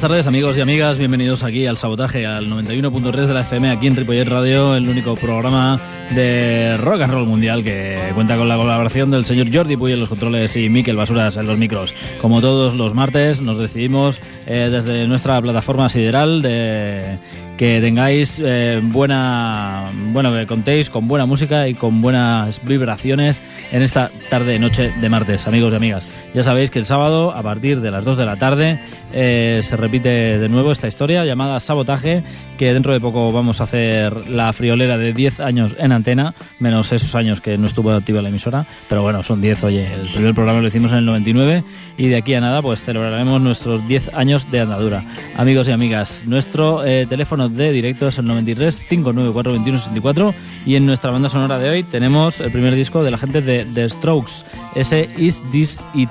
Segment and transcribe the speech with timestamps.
[0.00, 0.98] Tardes, amigos y amigas.
[0.98, 5.16] Bienvenidos aquí al Sabotaje, al 91.3 de la FM, aquí en Ripollet Radio, el único
[5.16, 5.80] programa
[6.14, 10.00] de rock and roll mundial que cuenta con la colaboración del señor Jordi Puy en
[10.00, 11.94] los controles y Miquel Basuras en los micros.
[12.20, 17.18] Como todos los martes, nos decidimos eh, desde nuestra plataforma sideral de
[17.56, 23.82] que tengáis eh, buena, bueno, que contéis con buena música y con buenas vibraciones en
[23.82, 26.06] esta tarde noche de martes, amigos y amigas.
[26.34, 28.80] Ya sabéis que el sábado, a partir de las 2 de la tarde,
[29.12, 32.24] eh, se repite de nuevo esta historia llamada Sabotaje,
[32.58, 36.90] que dentro de poco vamos a hacer la friolera de 10 años en antena, menos
[36.92, 40.34] esos años que no estuvo activa la emisora, pero bueno, son 10, oye, el primer
[40.34, 41.64] programa lo hicimos en el 99
[41.96, 45.04] y de aquí a nada pues celebraremos nuestros 10 años de andadura.
[45.36, 50.34] Amigos y amigas, nuestro eh, teléfono de directo es el 93 594 2164
[50.66, 53.64] y en nuestra banda sonora de hoy tenemos el primer disco de la gente de
[53.64, 54.44] The Strokes,
[54.74, 56.10] ese Is This It.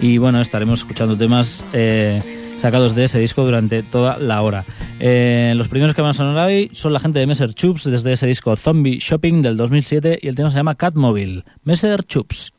[0.00, 2.22] Y bueno, estaremos escuchando temas eh,
[2.56, 4.64] sacados de ese disco durante toda la hora.
[5.00, 8.12] Eh, los primeros que van a sonar hoy son la gente de Messer Chups desde
[8.12, 11.44] ese disco Zombie Shopping del 2007 y el tema se llama Catmobile.
[11.64, 12.52] Messer Chups.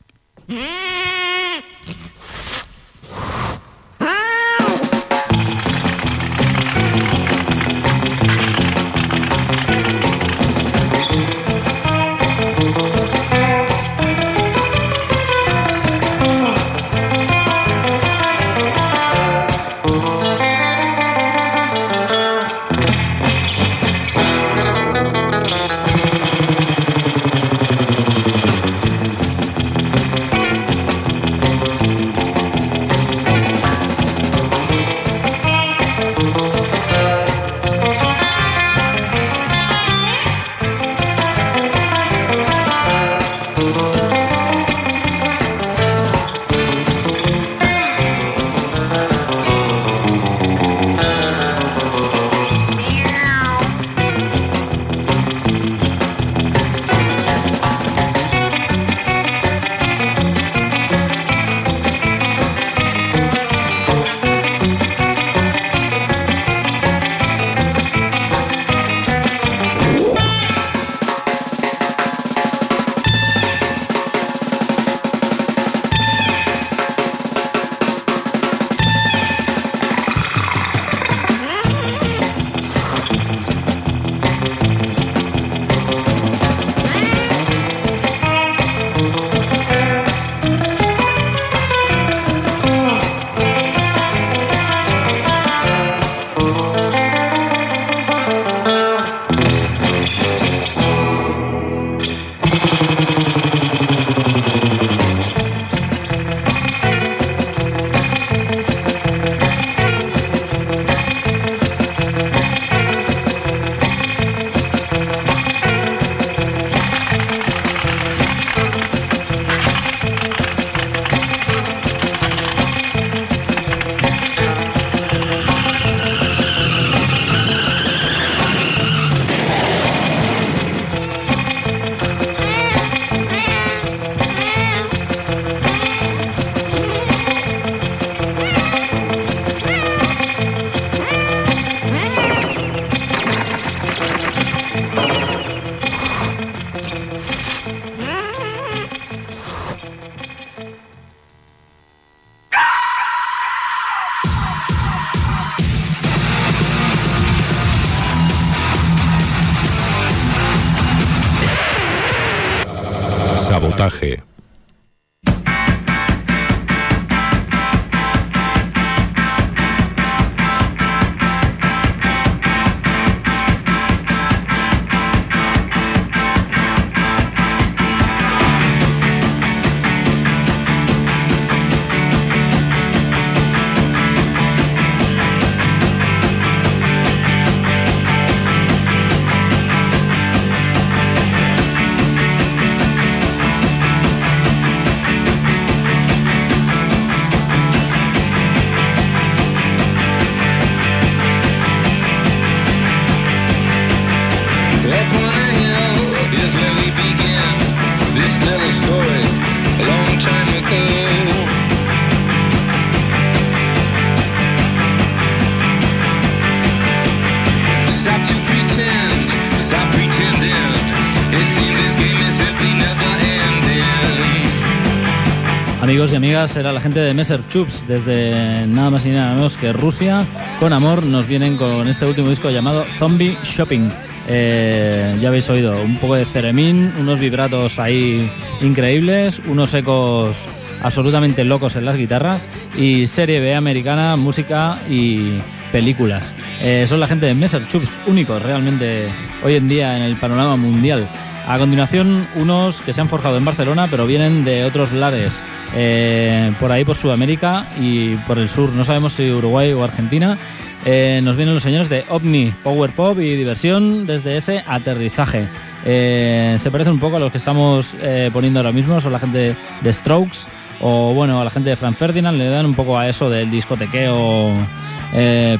[225.85, 229.55] Amigos y amigas, era la gente de Messer Chups desde nada más y nada menos
[229.55, 230.25] que Rusia.
[230.59, 233.89] Con amor nos vienen con este último disco llamado Zombie Shopping.
[234.27, 240.47] Eh, ya habéis oído un poco de ceremín, unos vibratos ahí increíbles, unos ecos
[240.81, 242.41] absolutamente locos en las guitarras
[242.75, 245.37] y serie B americana, música y
[245.71, 246.33] películas.
[246.61, 249.09] Eh, son la gente de Messer Chups, únicos realmente
[249.43, 251.07] hoy en día en el panorama mundial.
[251.47, 255.43] A continuación, unos que se han forjado en Barcelona, pero vienen de otros lares,
[255.75, 258.71] eh, por ahí por Sudamérica y por el sur.
[258.71, 260.39] No sabemos si Uruguay o Argentina.
[260.85, 265.47] Eh, nos vienen los señores de OVNI, Power Pop y diversión desde ese aterrizaje.
[265.85, 267.95] Eh, se parecen un poco a los que estamos
[268.33, 270.47] poniendo ahora mismo, son la gente de Strokes
[270.81, 273.49] o bueno, a la gente de Frank Ferdinand le dan un poco a eso del
[273.49, 274.53] discotequeo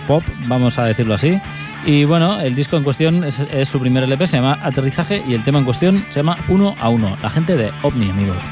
[0.08, 1.40] pop, vamos a decirlo así.
[1.86, 5.34] Y bueno, el disco en cuestión es, es, su primer LP, se llama Aterrizaje y
[5.34, 7.16] el tema en cuestión se llama Uno a Uno.
[7.22, 8.52] La gente de OVNI, amigos.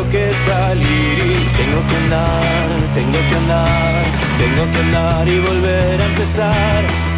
[0.00, 4.04] tengo que salir y tengo que andar, tengo que andar,
[4.38, 7.09] tengo que andar y volver a empezar.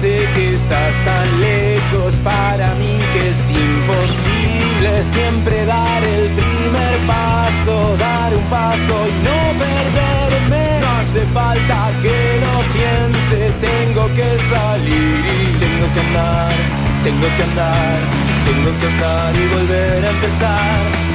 [0.00, 7.96] sé que estás tan lejos para mí que es imposible siempre dar el primer paso,
[7.98, 10.80] dar un paso y no perderme.
[10.80, 16.54] No hace falta que lo piense, tengo que salir y tengo que andar,
[17.02, 17.98] tengo que andar,
[18.46, 21.07] tengo que andar y volver a empezar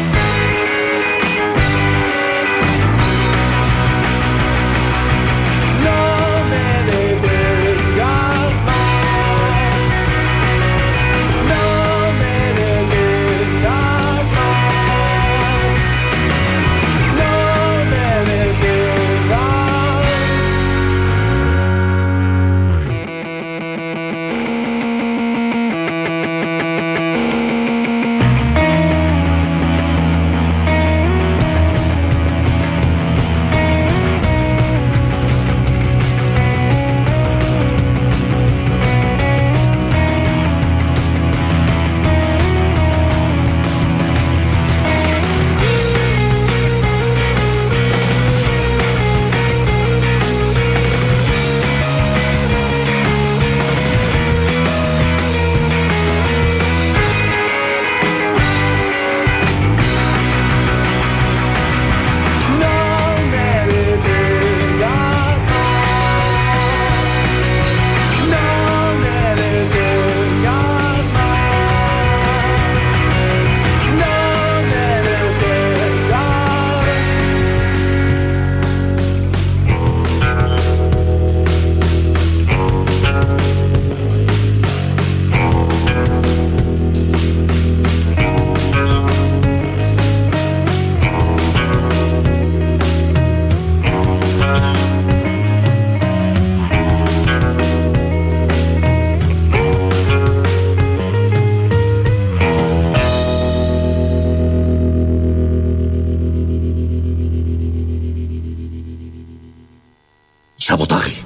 [110.63, 111.22] Sabotaje.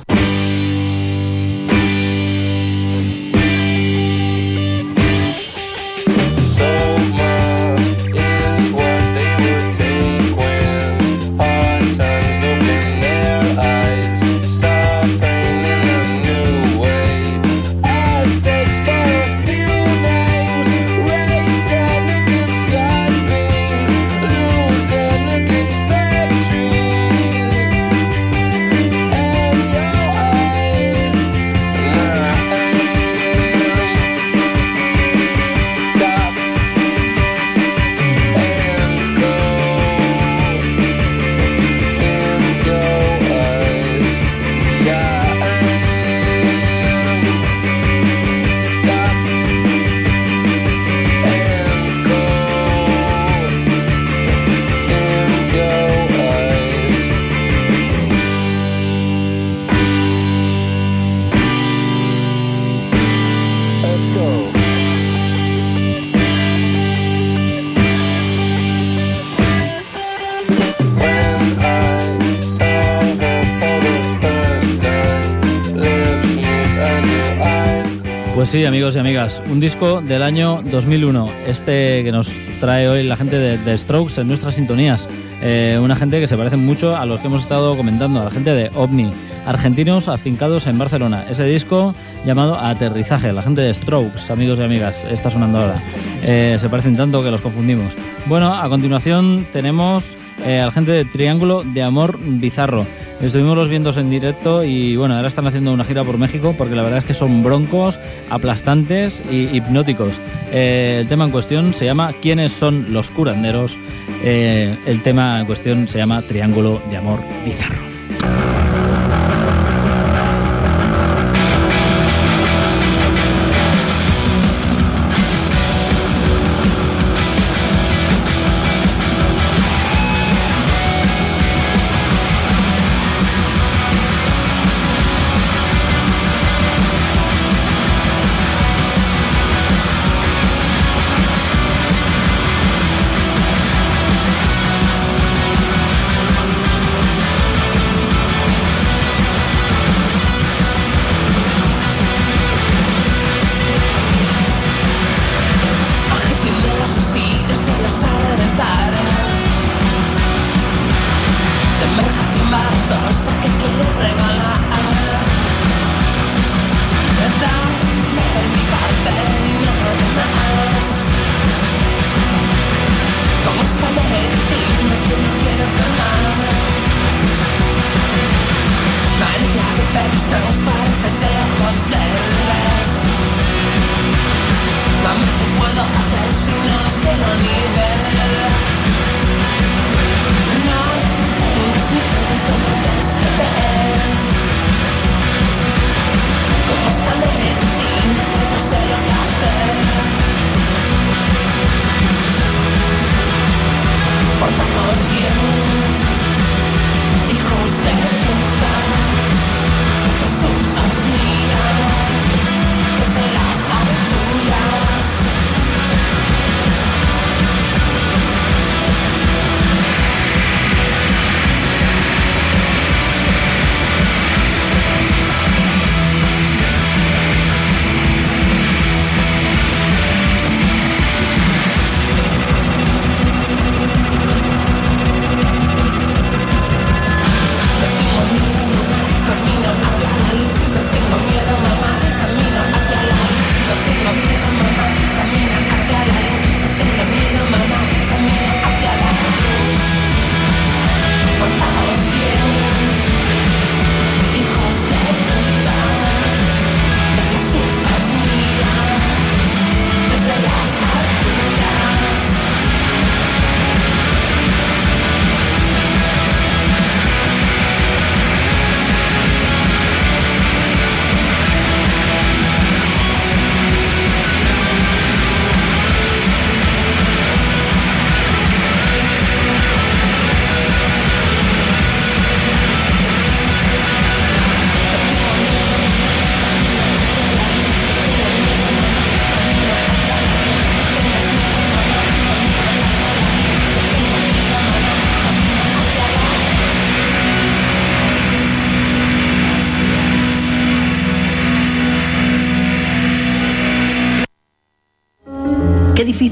[78.88, 83.38] Amigos y amigas, un disco del año 2001, este que nos trae hoy la gente
[83.38, 85.10] de The Strokes en nuestras sintonías.
[85.42, 88.32] Eh, una gente que se parece mucho a los que hemos estado comentando, a la
[88.32, 89.12] gente de OVNI,
[89.46, 91.26] argentinos afincados en Barcelona.
[91.30, 91.94] Ese disco
[92.26, 95.76] llamado Aterrizaje, la gente de Strokes, amigos y amigas, está sonando ahora.
[96.22, 97.92] Eh, se parecen tanto que los confundimos.
[98.28, 100.16] Bueno, a continuación tenemos
[100.46, 102.86] eh, a la gente de Triángulo de Amor Bizarro.
[103.22, 106.76] Estuvimos los viendo en directo y bueno, ahora están haciendo una gira por México porque
[106.76, 110.20] la verdad es que son broncos, aplastantes y hipnóticos.
[110.52, 113.76] Eh, el tema en cuestión se llama ¿Quiénes son los curanderos?
[114.24, 117.97] Eh, el tema en cuestión se llama Triángulo de Amor Bizarro.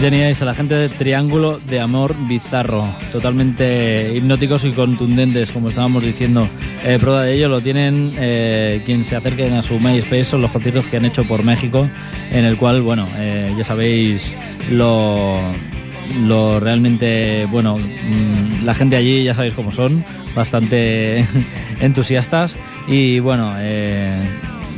[0.00, 6.02] Teníais a la gente de Triángulo de Amor Bizarro, totalmente hipnóticos y contundentes, como estábamos
[6.02, 6.48] diciendo.
[6.82, 10.52] Eh, prueba de ello lo tienen eh, quien se acerquen a su MySpace, son los
[10.52, 11.86] conciertos que han hecho por México,
[12.32, 14.34] en el cual, bueno, eh, ya sabéis
[14.70, 15.38] lo,
[16.26, 20.02] lo realmente, bueno, mm, la gente allí ya sabéis cómo son,
[20.34, 21.26] bastante
[21.80, 22.58] entusiastas
[22.88, 24.18] y bueno, eh,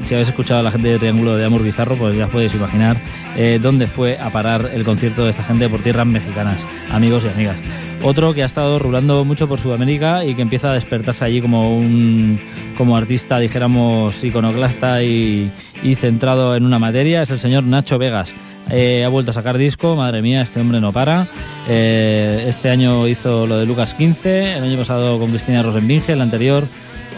[0.04, 2.54] si habéis escuchado a la gente de Triángulo de Amor Bizarro, pues ya os podéis
[2.54, 2.96] imaginar
[3.36, 7.28] eh, dónde fue a parar el concierto de esta gente por tierras mexicanas, amigos y
[7.28, 7.60] amigas.
[8.02, 11.76] Otro que ha estado rulando mucho por Sudamérica y que empieza a despertarse allí como
[11.76, 12.40] un
[12.76, 15.52] como artista, dijéramos, iconoclasta y,
[15.94, 18.34] centrado en una materia es el señor Nacho Vegas.
[18.70, 21.28] Eh, ha vuelto a sacar disco, madre mía, este hombre no para.
[21.68, 26.22] Eh, este año hizo lo de Lucas 15, el año pasado con Cristina Rosenbinge, el
[26.22, 26.64] anterior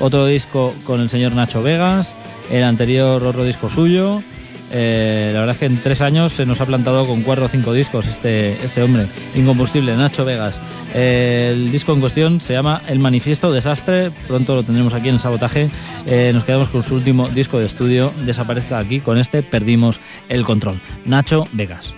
[0.00, 2.16] otro disco con el señor Nacho Vegas,
[2.50, 4.22] el anterior otro disco suyo.
[4.76, 7.48] Eh, la verdad es que en tres años se nos ha plantado con cuatro o
[7.48, 10.60] cinco discos este, este hombre, incombustible, Nacho Vegas.
[10.94, 15.20] Eh, el disco en cuestión se llama El Manifiesto Desastre, pronto lo tendremos aquí en
[15.20, 15.70] Sabotaje.
[16.06, 20.44] Eh, nos quedamos con su último disco de estudio, desaparezca aquí, con este perdimos el
[20.44, 20.80] control.
[21.04, 21.94] Nacho Vegas.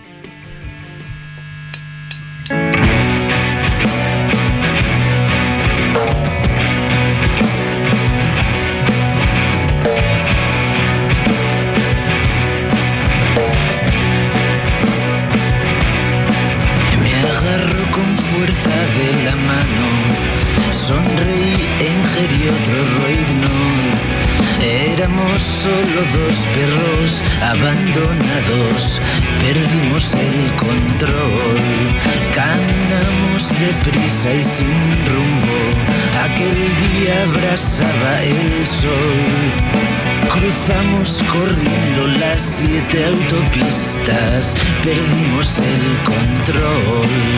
[27.58, 29.00] Abandonados,
[29.40, 31.58] perdimos el control.
[32.34, 35.58] Caminamos deprisa y sin rumbo,
[36.24, 39.18] aquel día abrasaba el sol.
[40.28, 47.35] Cruzamos corriendo las siete autopistas, perdimos el control.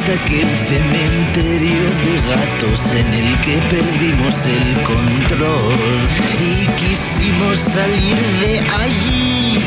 [0.00, 6.08] Hasta aquel cementerio de gatos en el que perdimos el control
[6.38, 9.58] y quisimos salir de allí.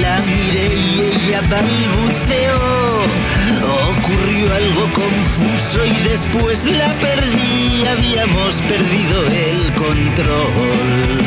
[0.00, 3.04] La miré y ella balbuceó.
[3.90, 7.84] Ocurrió algo confuso y después la perdí.
[7.86, 11.18] Habíamos perdido el control.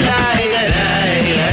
[0.00, 1.49] La, la, la,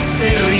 [0.00, 0.59] silly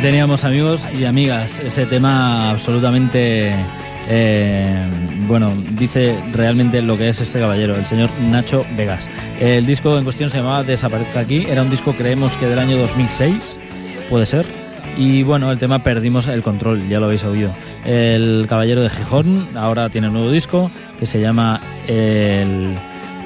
[0.00, 3.52] Teníamos amigos y amigas, ese tema absolutamente,
[4.08, 4.86] eh,
[5.26, 9.08] bueno, dice realmente lo que es este caballero, el señor Nacho Vegas.
[9.40, 12.76] El disco en cuestión se llamaba Desaparezca aquí, era un disco creemos que del año
[12.78, 13.58] 2006,
[14.08, 14.46] puede ser.
[14.96, 17.54] Y bueno, el tema perdimos el control, ya lo habéis oído.
[17.84, 22.74] El Caballero de Gijón ahora tiene un nuevo disco que se llama El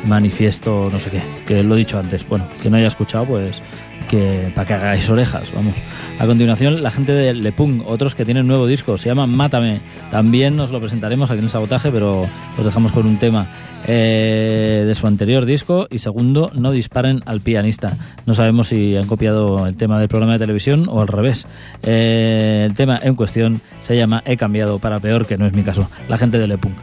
[0.06, 2.28] Manifiesto, no sé qué, que lo he dicho antes.
[2.28, 3.62] Bueno, que no haya escuchado, pues
[4.12, 5.74] que para que hagáis orejas, vamos.
[6.18, 9.80] A continuación, la gente de Lepung, otros que tienen nuevo disco, se llama Mátame.
[10.10, 13.46] También nos lo presentaremos aquí en el sabotaje, pero os dejamos con un tema
[13.86, 15.86] eh, de su anterior disco.
[15.90, 17.96] Y segundo, no disparen al pianista.
[18.26, 21.46] No sabemos si han copiado el tema del programa de televisión o al revés.
[21.82, 25.62] Eh, el tema en cuestión se llama He cambiado para peor, que no es mi
[25.62, 25.88] caso.
[26.06, 26.74] La gente de Lepung.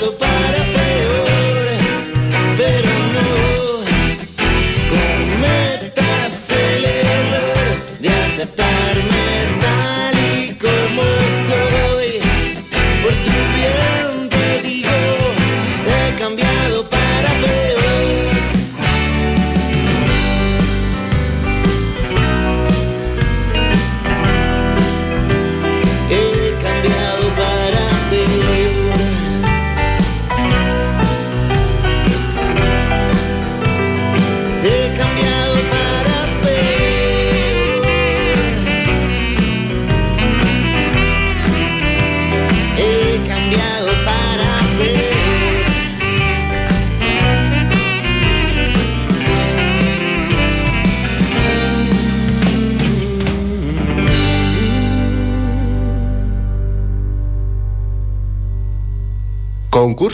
[0.00, 0.59] lado para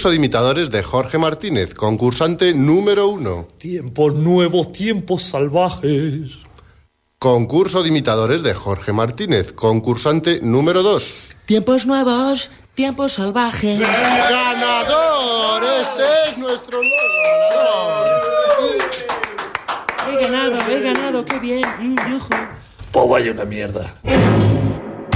[0.07, 3.49] Concurso de imitadores de Jorge Martínez, concursante número uno.
[3.59, 6.39] Tiempos nuevos, tiempos salvajes.
[7.19, 11.31] Concurso de imitadores de Jorge Martínez, concursante número dos.
[11.45, 13.81] Tiempos nuevos, tiempos salvajes.
[13.81, 15.65] ¡Ganador!
[15.65, 17.09] Este es nuestro nuevo
[17.51, 18.79] ganador.
[20.09, 21.65] He ganado, he ganado, qué bien.
[21.81, 21.97] Mm.
[22.93, 23.93] Pues vaya una mierda.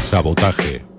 [0.01, 0.90] Sabotaje.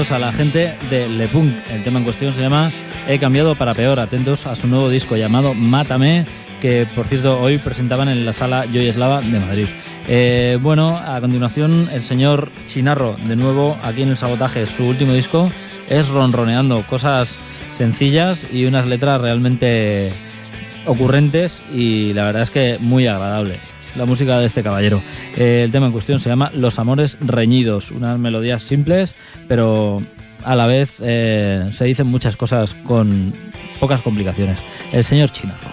[0.00, 1.52] A la gente de Le Punk.
[1.70, 2.72] El tema en cuestión se llama
[3.06, 4.00] He cambiado para peor.
[4.00, 6.24] Atentos a su nuevo disco llamado Mátame,
[6.58, 9.66] que por cierto hoy presentaban en la sala Joy Eslava de Madrid.
[10.08, 14.64] Eh, bueno, a continuación el señor Chinarro, de nuevo aquí en el sabotaje.
[14.64, 15.50] Su último disco
[15.86, 17.38] es ronroneando, cosas
[17.72, 20.14] sencillas y unas letras realmente
[20.86, 25.02] ocurrentes y la verdad es que muy agradable la música de este caballero.
[25.36, 29.14] Eh, el tema en cuestión se llama Los Amores Reñidos, unas melodías simples,
[29.48, 30.02] pero
[30.44, 33.32] a la vez eh, se dicen muchas cosas con
[33.78, 34.60] pocas complicaciones.
[34.92, 35.72] El señor Chinarro.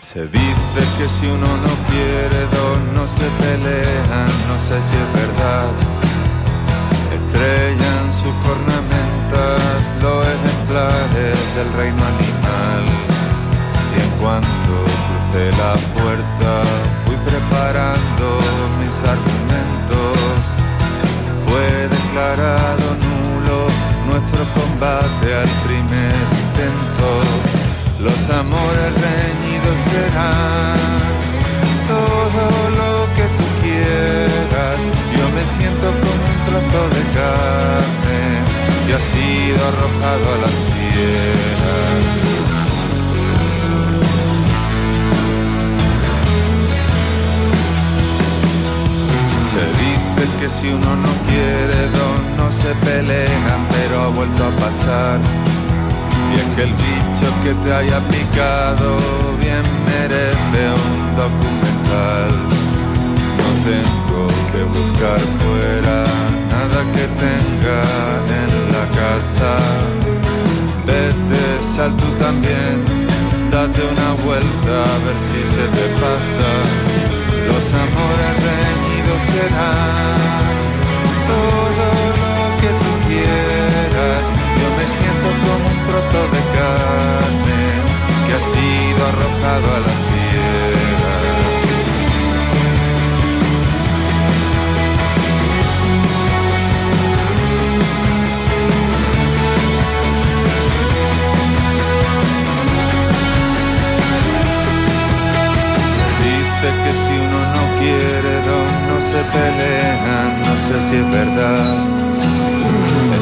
[0.00, 5.12] Se dice que si uno no quiere dos no se pelean, no sé si es
[5.12, 5.66] verdad.
[7.12, 9.04] Estrellan sus cornamentas
[10.02, 12.84] los ejemplares del reino animal.
[13.96, 16.62] Y en cuanto crucé la puerta
[17.64, 18.38] fui preparando
[18.78, 20.16] mis argumentos.
[21.46, 23.68] Fue declarado nulo
[24.06, 27.08] nuestro combate al primer intento.
[28.00, 30.63] Los amores reñidos serán
[50.44, 55.18] que si uno no quiere dos no se pelean, pero ha vuelto a pasar.
[56.30, 58.88] Y es que el bicho que te haya picado
[59.40, 62.30] bien merece un documental.
[63.40, 65.98] No tengo que buscar fuera
[66.52, 67.80] nada que tenga
[68.42, 69.50] en la casa.
[70.84, 72.76] Vete, sal tú también,
[73.50, 76.50] date una vuelta a ver si se te pasa.
[77.48, 78.73] Los amores
[79.14, 80.54] reñidos serán
[81.26, 81.86] todo
[82.20, 84.24] lo que tú quieras.
[84.60, 87.62] Yo me siento como un trozo de carne
[88.26, 90.23] que ha sido arrojado a las fieras.
[108.88, 111.76] No se pelean, no sé si es verdad.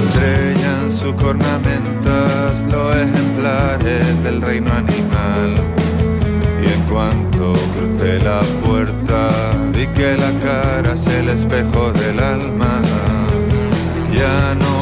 [0.07, 5.55] Estrellan sus cornamentas los ejemplares del reino animal.
[6.62, 9.31] Y en cuanto crucé la puerta,
[9.75, 12.81] vi que la cara es el espejo del alma.
[14.14, 14.82] Ya no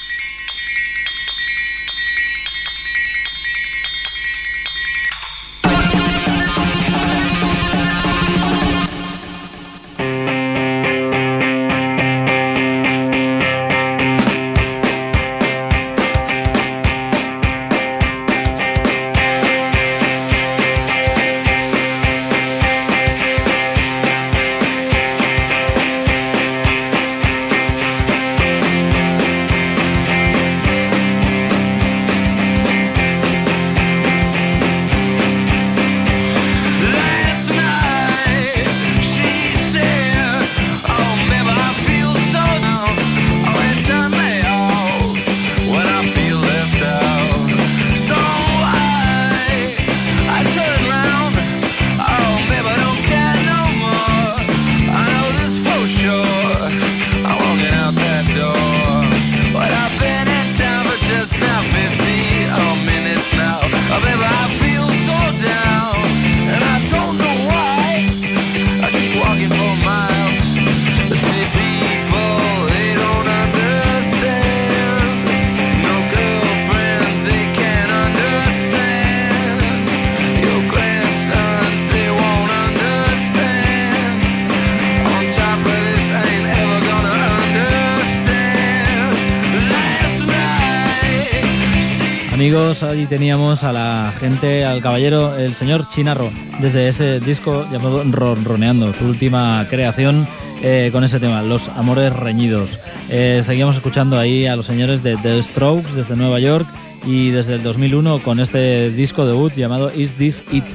[92.51, 96.29] Amigos, allí teníamos a la gente, al caballero, el señor Chinarro,
[96.59, 100.27] desde ese disco llamado Ronroneando, su última creación
[100.61, 102.77] eh, con ese tema, Los Amores Reñidos.
[103.07, 106.67] Eh, seguíamos escuchando ahí a los señores de The Strokes desde Nueva York
[107.05, 110.65] y desde el 2001 con este disco debut llamado Is This It.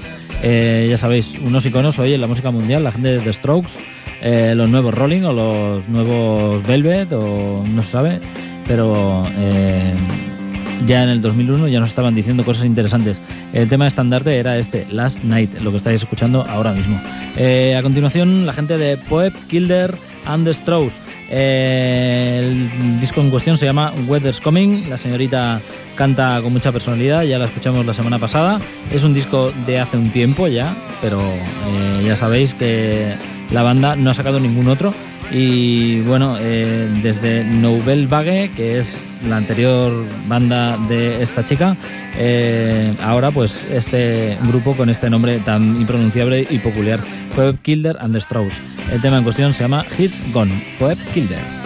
[0.43, 3.73] Eh, ya sabéis, unos iconos hoy en la música mundial, la gente de The Strokes,
[4.23, 8.21] eh, los nuevos Rolling o los nuevos Velvet o no se sabe,
[8.67, 9.25] pero
[10.87, 13.21] ya en el 2001 ya nos estaban diciendo cosas interesantes.
[13.53, 17.01] El tema estandarte era este, Last Night, lo que estáis escuchando ahora mismo.
[17.37, 19.95] Eh, a continuación, la gente de Poep, Kilder
[20.27, 21.01] and the Strauss.
[21.31, 24.91] Eh, el disco en cuestión se llama Weather's Coming.
[24.91, 25.61] La señorita
[25.95, 28.61] canta con mucha personalidad, ya la escuchamos la semana pasada.
[28.93, 33.15] Es un disco de hace un tiempo ya, pero eh, ya sabéis que
[33.51, 34.93] la banda no ha sacado ningún otro.
[35.31, 38.99] Y bueno, eh, desde Nouvelle Vague, que es
[39.29, 39.93] la anterior
[40.29, 41.77] banda de esta chica,
[42.17, 47.01] eh, ahora pues este grupo con este nombre tan impronunciable y peculiar,
[47.35, 48.61] fue Kilder and the Strauss.
[48.93, 51.66] El tema en cuestión se llama He's Gone, fue Kilder.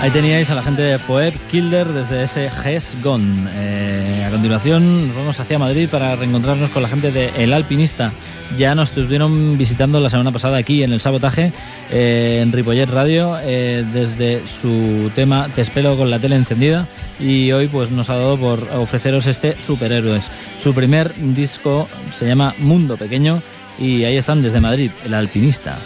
[0.00, 3.50] Ahí teníais a la gente de Poet Kilder desde ese GES Gone.
[3.52, 8.10] Eh, a continuación nos vamos hacia Madrid para reencontrarnos con la gente de El Alpinista.
[8.56, 11.52] Ya nos estuvieron visitando la semana pasada aquí en el Sabotaje,
[11.90, 16.88] eh, en Ripollet Radio, eh, desde su tema Te espero con la tele encendida.
[17.18, 20.30] Y hoy pues nos ha dado por ofreceros este Superhéroes.
[20.56, 23.42] Su primer disco se llama Mundo Pequeño
[23.78, 25.78] y ahí están desde Madrid, El Alpinista.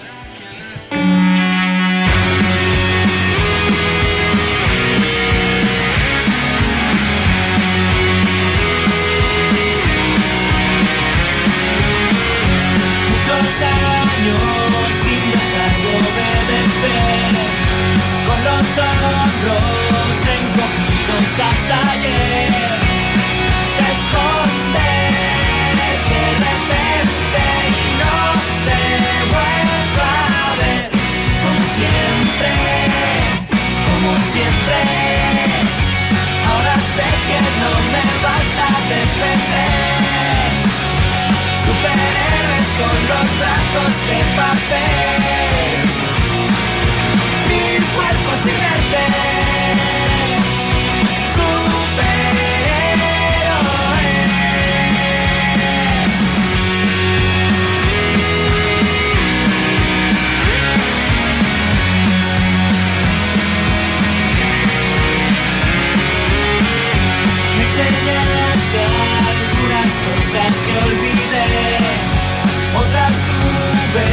[72.77, 74.09] Otras tuve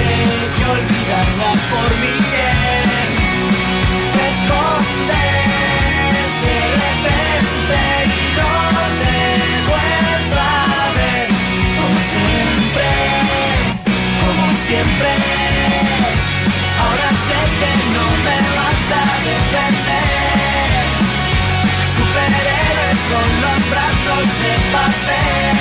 [0.56, 3.10] que olvidarlas por mi bien.
[4.14, 8.54] Te escondes de repente y no
[9.02, 9.20] te
[9.70, 11.28] vuelvo a ver,
[11.78, 12.90] como siempre,
[14.22, 15.12] como siempre.
[16.82, 20.22] Ahora sé que no me vas a defender.
[21.96, 25.61] Superhéroes con los brazos de papel.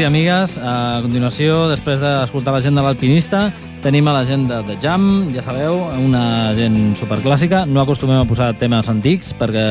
[0.00, 3.40] I amigues, a continuació, després d'escoltar la gent de l'Alpinista,
[3.84, 7.66] tenim a la gent de The Jam, ja sabeu, una gent superclàssica.
[7.68, 9.64] No acostumem a posar temes antics perquè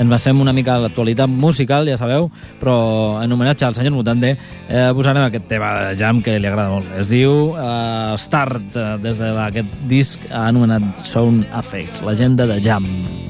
[0.00, 2.28] ens basem una mica a l'actualitat musical, ja sabeu,
[2.60, 2.76] però
[3.22, 6.90] en homenatge al senyor Mutante eh, posarem aquest tema de Jam que li agrada molt.
[7.00, 12.60] Es diu eh, Start, eh, des d'aquest disc anomenat Sound Effects, la gent de The
[12.64, 12.90] Jam.
[12.90, 13.23] It's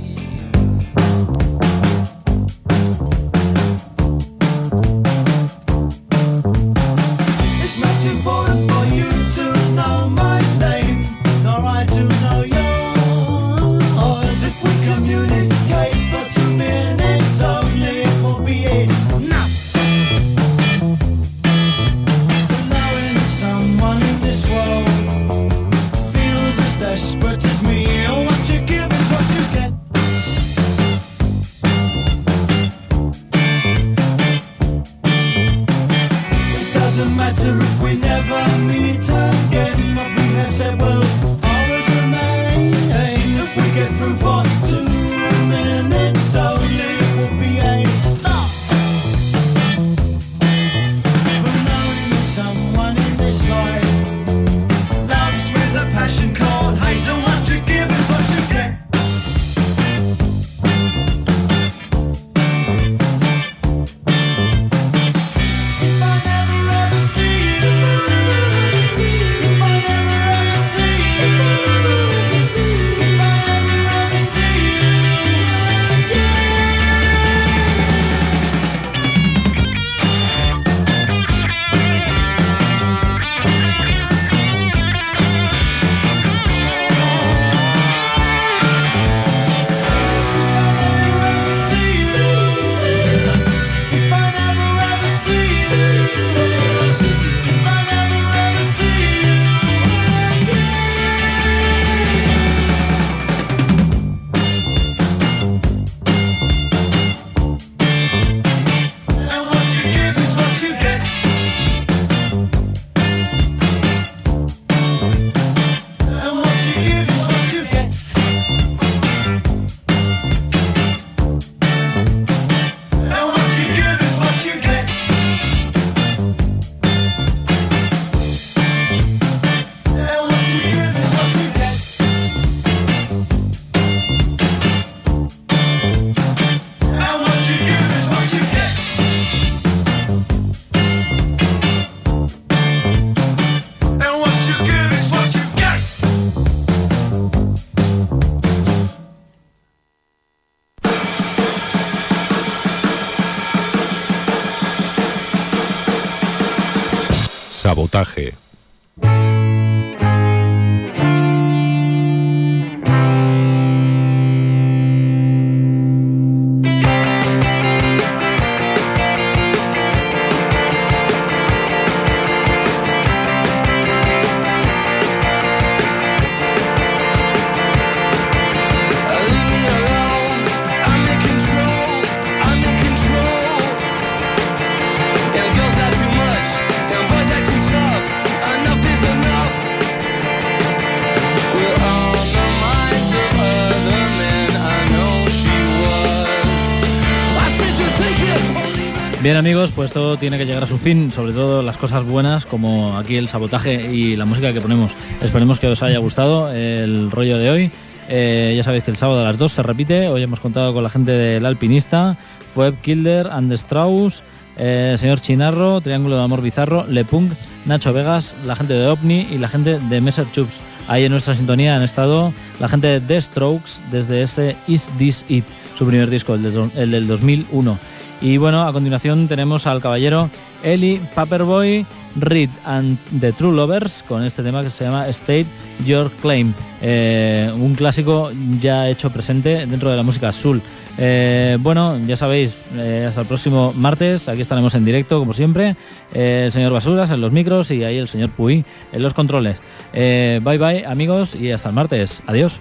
[199.34, 202.46] Bien amigos, pues todo tiene que llegar a su fin, sobre todo las cosas buenas
[202.46, 204.92] como aquí el sabotaje y la música que ponemos.
[205.20, 207.70] Esperemos que os haya gustado el rollo de hoy.
[208.08, 210.06] Eh, ya sabéis que el sábado a las 2 se repite.
[210.06, 212.16] Hoy hemos contado con la gente del Alpinista,
[212.54, 214.22] Fueb Kilder, And Strauss,
[214.56, 217.32] eh, señor Chinarro, Triángulo de Amor Bizarro, Lepunk,
[217.66, 220.60] Nacho Vegas, la gente de OVNI y la gente de Messer Chups.
[220.86, 225.24] Ahí en nuestra sintonía han estado la gente de The Strokes desde ese Is This
[225.28, 227.78] It, su primer disco, el del, el del 2001.
[228.24, 230.30] Y bueno, a continuación tenemos al caballero
[230.62, 231.84] Eli Paperboy
[232.16, 235.44] Reed and the True Lovers con este tema que se llama State
[235.84, 240.62] Your Claim, eh, un clásico ya hecho presente dentro de la música azul.
[240.96, 245.76] Eh, bueno, ya sabéis, eh, hasta el próximo martes, aquí estaremos en directo como siempre,
[246.14, 249.60] el señor Basuras en los micros y ahí el señor Puy en los controles.
[249.92, 252.58] Bye bye amigos y hasta el martes, adiós.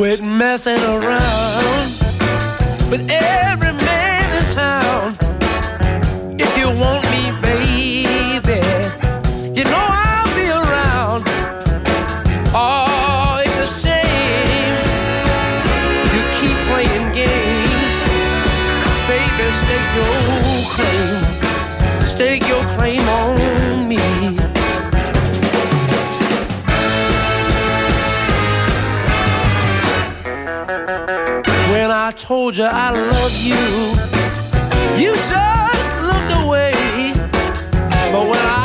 [0.00, 1.92] Quit messing around.
[2.90, 3.06] With
[32.30, 33.56] told you I love you,
[35.02, 37.12] you just looked away.
[38.12, 38.59] But when I